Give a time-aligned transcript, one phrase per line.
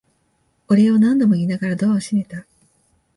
[0.67, 2.47] お礼を何度も言いながらドアを閉めた。